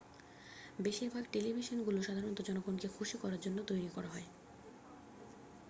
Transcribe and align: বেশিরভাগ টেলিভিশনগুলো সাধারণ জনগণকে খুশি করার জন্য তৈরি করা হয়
বেশিরভাগ 0.79 1.23
টেলিভিশনগুলো 1.33 1.99
সাধারণ 2.03 2.33
জনগণকে 2.39 2.87
খুশি 2.95 3.15
করার 3.17 3.39
জন্য 3.39 3.57
তৈরি 3.69 3.89
করা 3.95 4.09
হয় 4.13 4.27